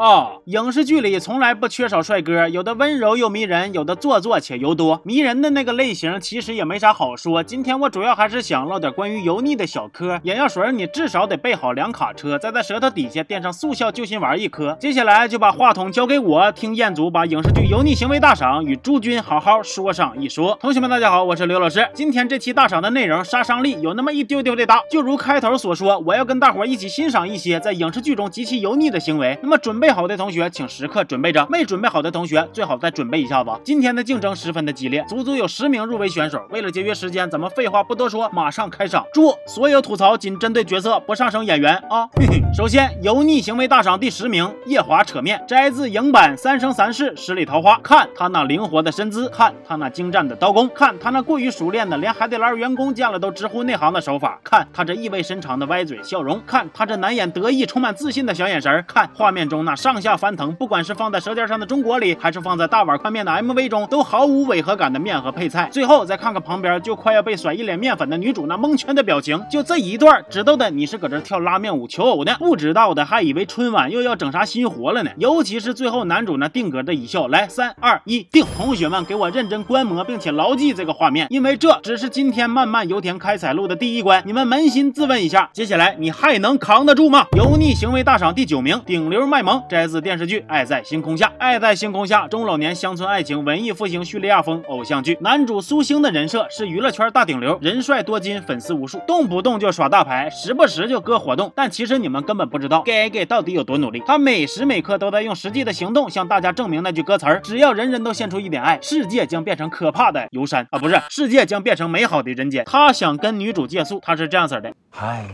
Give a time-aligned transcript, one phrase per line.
[0.00, 4.98] 哦，影视剧里从来不缺少帅哥，有的温柔又迷人，有的做作且油多。
[5.04, 7.42] 迷人的那个类型其实也没啥好说。
[7.42, 10.18] 今天我主要还是想唠点关于油腻的小嗑。
[10.22, 14.74] 眼药水你至少得备好两卡车，再在舌头底下垫上速效救心丸一颗。
[14.80, 20.56] 接下来就把话筒交给我，听彦祖把影视剧油腻行为大赏与朱军好好说上一说。
[20.62, 21.86] 同学们，大家好，我是刘老师。
[21.92, 29.38] 今天这期大赏的内容杀伤力有那么一丢丢的大，就如开头所说，我要跟大伙一起欣赏一些在影视剧中极其油腻的行为。
[29.42, 33.50] 那么准备好的同学，请时刻准备着；没准备好的同学，最好再准备一下子。
[33.64, 36.40] 今天的竞争十分的激烈，足足有十名入围选手。
[36.50, 39.04] 为了节约时间，咱们废话不多说，马上开赏。
[39.12, 42.08] 注：所有吐槽仅针对角色，不上升演员啊。
[42.54, 47.76] 首先，油腻行为大赏第十名，夜华扯面，摘自影版《三生三世十里桃花》。
[47.82, 65.70] 看他那灵活的身姿，看他那精湛的刀工，看他那过于熟练的连海底捞员工见了都直呼内行的手法，看他这意味深长的歪嘴笑容，看他这难掩得意、充满自信的小眼神看画面中那上下翻腾，不管是放在《舌尖上的中国》里，还是放在大碗宽面的 MV 中，都毫无违和感的面和配菜。
[65.72, 75.10] 最后再看看旁边就快要被甩一脸面粉的女主那蒙圈的表情，就这一段，知道的你是搁这跳拉面舞求偶呢，不知道的还以为春晚又要整啥新活了呢。
[75.16, 84.22] 尤其是最后男主那定格的一笑，来三二一定，同学们给我认真观摩并且牢记这个画面，因为这只是今天漫漫油田开采路的第一关。
[84.26, 87.24] 你们扪心自问一下，接下来你还能扛得住吗？
[87.34, 91.26] 油腻行为大赏第九名，顶流卖萌，摘自电视剧《爱在星空下》。
[91.38, 101.52] 《爱在星空下》中老年乡村爱情文艺复兴叙利亚风偶像剧，男主苏星的人设是娱乐圈大顶流，人帅多金，粉丝无数，动不动就耍大牌，时不时就割活动。
[101.54, 104.02] 但其实你们根本不知道，gay gay 到底有多努力。
[104.06, 112.64] 他每时每刻都在用实际的行动向大家证明那句歌词儿：只要人人都献出一点爱，世界将变成可怕的游山啊，不是，世界将变成美好的人间。
[112.64, 115.24] 他想跟女主借宿，他是这样式的：嗨，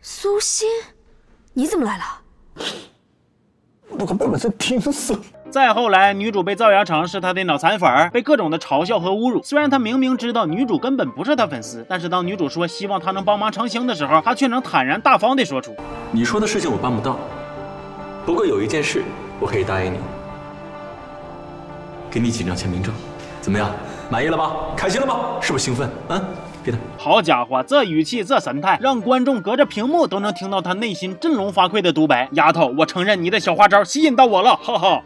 [0.00, 0.68] 苏欣，
[1.52, 2.04] 你怎么来了？
[3.90, 5.18] 我可被我这听死。
[5.50, 9.40] 再后来，女主被造谣成是他的脑残粉儿，被各种的嘲笑和侮辱。
[9.42, 15.72] 虽然她明明知道女主根本不是她粉丝，但是当女主说希望她能帮忙澄清的时候，她却能坦然大方地说出
[16.10, 17.16] ：“你说的事情我办不到，
[18.26, 19.04] 不过有一件事
[19.38, 19.98] 我可以答应你，
[22.10, 22.90] 给你几张签名照，
[23.40, 23.70] 怎么样？
[24.10, 24.56] 满意了吧？
[24.76, 25.20] 开心了吧？
[25.40, 25.88] 是不是兴奋？
[26.08, 26.20] 嗯。”
[26.96, 32.28] 好家伙，这语气这神态，让观众隔着屏幕都能听到他内心振聋发聩的独白。
[32.32, 35.04] 丫头，我承认你的小花招吸引到我了，哈哈。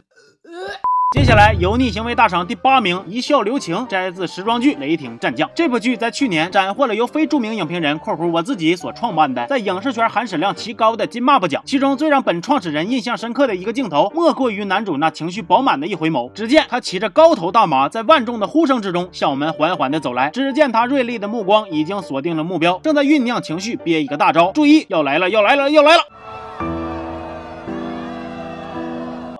[1.12, 5.48] 接下来，油腻行为大赏第八名，一笑留情，摘自时装剧《雷霆战将》。
[5.54, 11.62] 这部剧在去年斩获了由非著名影评人（括弧我自己）所创办的，在影视圈含水量极高的金马布奖。
[11.64, 16.30] 其中最让本创始人印象深刻的一个镜头，莫过于男主那情绪饱满的一回眸。
[16.34, 20.28] 只见他骑着高头大马，在万众的呼声之中向我们缓缓地走来。
[20.28, 24.52] 只见他锐利的目光已经锁定了目标，正在酝酿情绪，憋一个大招。
[24.52, 26.02] 注意，要来了，要来了，要来了！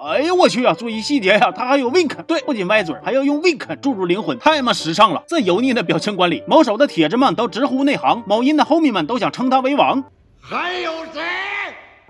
[0.09, 0.73] 哎呦我去啊！
[0.73, 5.23] 注意细节呀，他还有 wink，对，不仅歪嘴，还要用 wink 注入灵魂，太妈时尚了！
[5.29, 10.03] 这油腻的表情管理，某手的铁子们都直呼内行，某音的 homie 们都想称他为王。
[10.41, 11.21] 还有谁？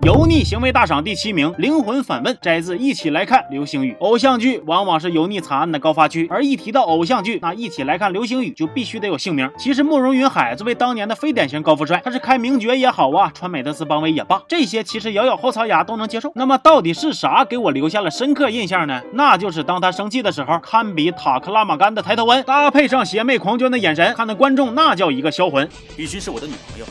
[0.02, 3.92] 油腻行为大赏第七名，灵魂反问，摘自《一起来看流星雨》。
[3.98, 9.50] 偶像剧往往是油腻惨案的高发区，而一提到偶像剧，那一起来看流星雨就必须得有姓名。
[9.58, 16.30] 其实慕容云海作为当年的非典型高富帅，他是开名爵也好啊，穿美特斯邦威也罢，这些其实咬咬后槽牙都能接受。
[16.36, 19.02] 那么到底是啥给我留下了深刻印象呢？
[19.14, 25.68] 那就是当他生气的时候，堪比塔克拉玛干的抬头纹，搭配上邪魅狂狷的眼神，看的观众那叫一个销魂。
[25.96, 26.86] 雨荨是我的女朋友，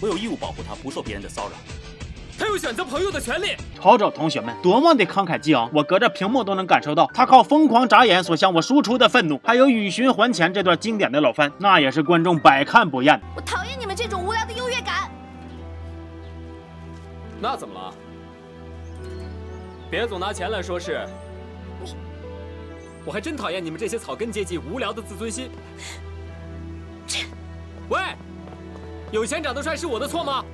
[0.00, 1.85] 我有义务保护她不受别人的骚扰。
[2.38, 3.56] 他有选择朋友的权利。
[3.80, 9.40] 瞅瞅同学们多么的慷慨激昂，我隔着屏幕都能感受到他靠疯狂眨眼所向我输出的愤怒。
[9.44, 13.20] 还有雨循环前这段经典的老番，那也是观众百看不厌。
[13.34, 15.10] 我讨厌你们这种无聊的优越感。
[17.40, 17.94] 那怎么了？
[19.88, 21.06] 别总拿钱来说事。
[21.82, 21.94] 你，
[23.04, 25.50] 我还真讨厌你们这些草根阶级无聊的自尊心。
[27.88, 28.00] 喂，
[29.12, 30.44] 有钱长得帅是我的错吗？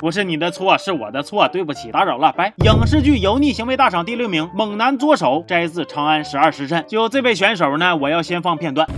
[0.00, 2.50] 不是你的错，是我的错，对不起，打扰了，拜。
[2.64, 6.80] 影视剧油腻行为大赏第六名，猛男作手，摘自《长安十二时辰》。
[6.86, 8.88] 就这位选手呢，我要先放片段。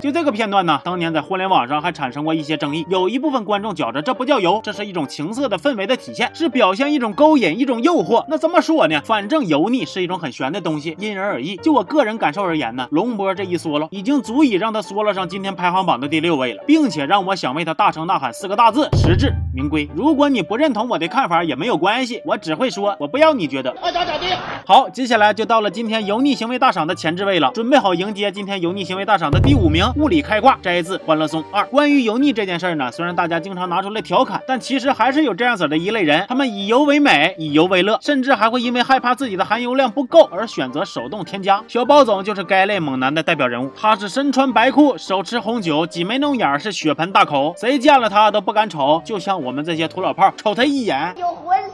[0.00, 8.24] 就这个片段呢，当年在互联网上还产生过一些争议，有一部分观众觉着这不叫油，这是一种情色的氛围的体现，是表现一种勾引、一种诱惑。
[8.28, 8.98] 那怎么说呢？
[9.04, 11.56] 反正油腻是一种很玄的东西，因人而异。
[11.56, 19.86] 就我个人感受而言呢，龙波这一 solo 已经足以让他 solo 上今天排行榜的第六位了，并且让我想为他大声呐喊四个大字：实至名归。
[19.94, 24.26] 如果你不认同我的看法也没有关系，我只会说，我不要你觉得爱咋咋地。
[24.64, 31.62] 好，接下来就到了今天油腻行为大赏的前置位了，准备好迎接今天油腻行为大赏的第五名，物理开挂，摘自《欢乐颂二》。
[31.68, 41.62] 关于油腻这件事儿呢，虽然大家经常拿出来调侃，但其实还是有这样子的一类人，他们以油为美，以油为乐，甚至还会因为害怕自己的含油量不够而选择手动添加。
[41.68, 51.69] 小包总就是该类猛男的代表人物，他是身穿白裤，手持红酒，挤眉弄眼，是血盆大口，谁见了他都不敢瞅，就像我们这些土老炮，瞅他一眼就浑。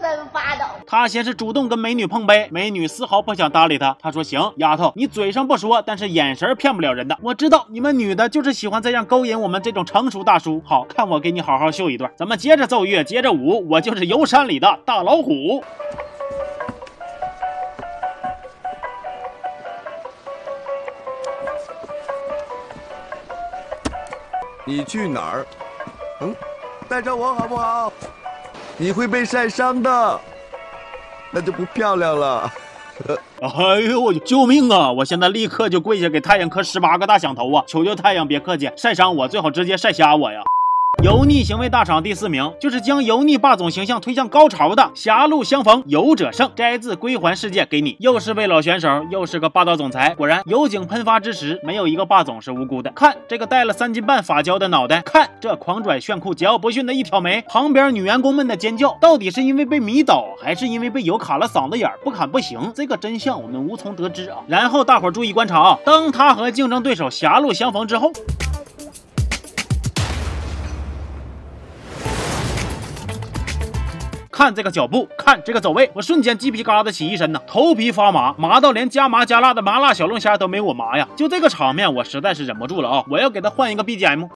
[0.86, 3.96] 他先是主动跟美女碰杯，美女丝毫不想搭理他。
[4.00, 7.18] 他说：“行，丫头，你嘴上不说，但是眼神骗不了人的。
[7.20, 10.62] 我知道你们女的就是喜欢这样勾引我们这种成熟大叔。
[10.64, 12.12] 好看，我给你好好秀一段。
[12.16, 15.64] 咱们接着奏乐，接着舞，我就是游山里的大老虎。”
[24.64, 25.46] 你去哪儿？
[26.20, 26.34] 嗯，
[26.88, 27.92] 带着我好不好？
[28.76, 30.20] 你会被晒伤的，
[31.30, 32.50] 那就不漂亮了。
[33.40, 34.90] 哎呦，我救命啊！
[34.90, 37.62] 我现在立刻就跪下给太阳磕十八个大响头啊！
[37.66, 40.40] 求求太阳别客气，晒伤我最好直接晒瞎我呀！
[41.02, 50.14] 油腻行为大赏第四名，就是将油腻霸总形象推向高潮的狭路相逢油者胜，摘自《归还世界》，给你又是位老选手，又是个霸道总裁。
[50.16, 52.90] 果然油井喷发之时，没有一个霸总是无辜的。
[52.92, 62.72] 看这个带了三斤半发胶的脑袋，看这狂拽炫酷、桀骜不驯的一挑眉，旁边女员工们的尖叫，到底是因为被迷倒，还是因为被油卡了嗓子眼儿不砍不行？
[62.74, 64.38] 这个真相我们无从得知啊。
[64.48, 68.10] 然后大伙儿注意观察啊，当他和竞争对手狭路相逢之后。
[74.46, 81.08] 看这个脚步，看这个走位，我瞬间鸡皮疙瘩起一身呢，头皮发麻，麻到连加麻加辣的麻辣小龙虾都没我麻呀！
[81.16, 83.04] 就这个场面，我实在是忍不住了啊！
[83.10, 84.28] 我要给他换一个 BGM。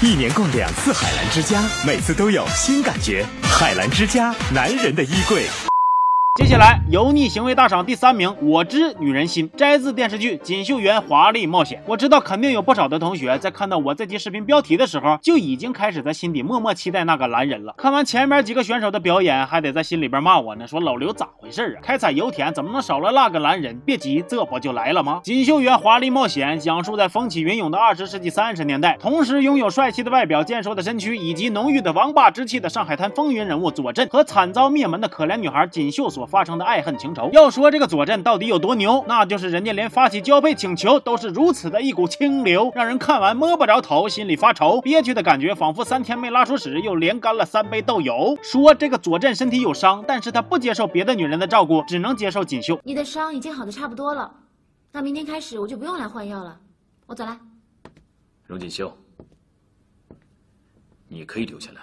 [0.00, 3.26] 一年逛两次海澜之家，每次都有新感觉。
[3.42, 5.44] 海澜之家，男人的衣柜。
[6.38, 11.80] 接下来，油腻行为大赏第三名，我知女人心，摘自电视剧《锦绣缘华丽冒险》。
[11.84, 17.74] 我知道肯定有不少的同学在看到我这期视频标题的时候，就已经开始在心底默默期待那个蓝人了。
[17.76, 21.82] 看完前面几个选手的表演，还得在心里边骂我呢，说老刘咋回事啊？
[21.82, 23.76] 开采油田怎么能少了那个蓝人？
[23.80, 25.18] 别急，这不就来了吗？
[25.24, 37.30] 《锦绣缘华丽冒险》讲述在风起云涌的二十世纪三十年代，同时拥有帅气的外表、健硕的身躯以及浓郁的王霸之气的上海滩风云人物左镇和惨遭灭门的可怜女孩锦绣所发生的爱恨情仇。
[37.32, 48.38] 要说这个左镇到底有多牛，那就是人家连发起交配请求都是如此的一股清流，让人看完摸不着头，心里发愁，憋屈的感觉仿佛三天没拉出屎，又连干了三杯豆油。
[48.42, 52.78] 说这个左镇身体有伤，但是他不接受别的女人的照顾，只能接受锦绣。
[52.84, 54.32] 你的伤已经好的差不多了，
[54.92, 56.60] 那明天开始我就不用来换药了，
[57.06, 57.40] 我走了。
[58.46, 58.96] 荣锦绣，
[61.08, 61.82] 你可以留下来，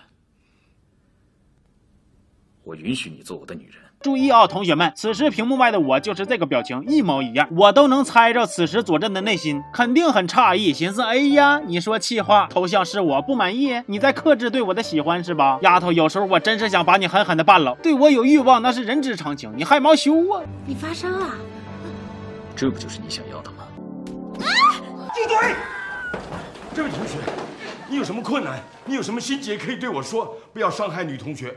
[2.64, 3.76] 我允许你做我的女人。
[4.06, 15.58] 注意啊，同学们，此时屏幕外的我就是这个表情，一模一样，我都能猜着此时左镇的内心肯定很诧异，寻思：哎呀，你说气话，头像是我不满意，你在克制对我的喜欢是吧？
[15.64, 20.44] 丫头，有时候我真是想把你狠狠的办了，对我有欲望那是人之常情，你害毛羞啊！
[20.68, 21.28] 你发烧了？
[22.56, 23.66] 这不就是你想要的吗？
[24.38, 25.56] 闭嘴！
[26.76, 27.18] 这位同学，
[27.90, 28.60] 你有什么困难？
[28.86, 31.56] 你有什么心结可以对我说，不要伤害女同学。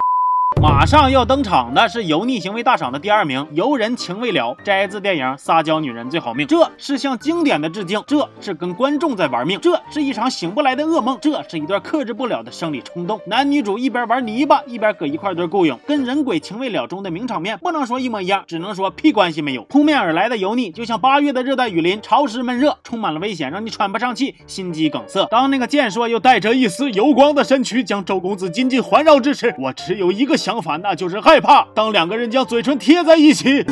[0.68, 6.46] 马上要登场的是油腻行为大赏的第二名，游人情未了，摘自电影《撒娇女人最好命》。
[6.48, 13.18] 这是向经典的致敬，这是跟观众在玩命，这是一场醒不来的噩梦，这是一段克制不了的生理冲动。
[13.25, 19.62] 男女主一边玩泥巴，一边搁一块堆雇佣，跟人鬼情未了中的名场面不能说一模一样，只能说屁关系没有。
[19.62, 25.26] 扑面而来的油腻，就像八月的热带雨林，潮湿闷热，充满了危险，让你喘不上气，心肌梗塞。
[25.30, 31.66] 当那个健硕又带着一丝油光的身躯将周公子紧紧环绕之时，我只有一个想反，那就是害怕。
[31.74, 33.64] 当两个人将嘴唇贴在一起，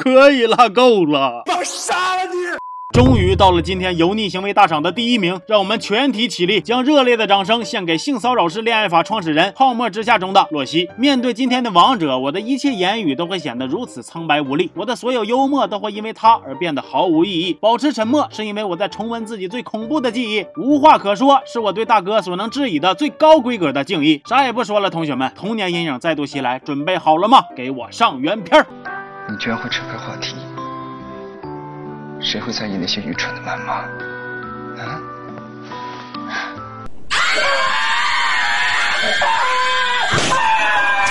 [0.00, 1.42] 可以了，够了。
[1.64, 2.07] 杀！
[2.94, 10.88] 终于到了今天油腻行为大赏的第一名，让我们全体起立，将热烈的掌声献给性骚扰式恋爱法创始人泡沫之夏中的洛西。
[10.96, 17.58] 面对今天的王者，我的一切言语都会显得如此苍白无力，我的所有幽默都会因为他而变得毫无意义。
[17.60, 24.22] 保持沉默是因为我在重温自己最恐怖的记忆，无话可说是我对大哥所能质疑的最高规格的敬意。
[24.24, 27.44] 啥也不说了，同学们，童年阴影再度袭来，准备好了吗？
[27.54, 28.66] 给我上原片儿！
[29.30, 30.34] 你居然会扯开话题，
[32.20, 33.74] 谁会在意那些愚蠢的谩骂？
[34.82, 35.00] 啊？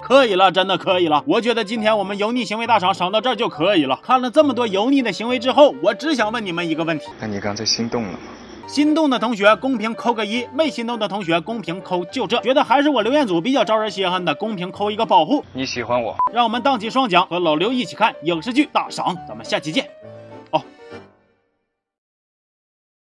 [0.03, 1.23] 可以了，真的可以了。
[1.27, 3.99] 我觉得今天我们油腻行为大赏赏到这儿就可以了。
[4.01, 8.19] 看了这么多油腻的行为之后，我只想问你们一个问题：那你刚才心动了吗？
[8.67, 12.39] 心动的同学公屏扣个一，没心动的同学公屏扣就这。
[12.41, 15.43] 觉得还是我刘彦祖比较招人稀罕的，公屏扣一个保护。
[15.53, 16.15] 你喜欢我？
[16.33, 19.15] 让我们荡起双桨，和老刘一起看影视剧大赏。
[19.27, 19.89] 咱们下期见。